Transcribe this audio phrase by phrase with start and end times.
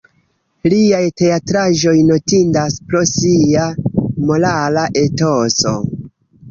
[0.71, 3.69] Liaj teatraĵoj notindas pro sia
[4.31, 5.81] morala etoso.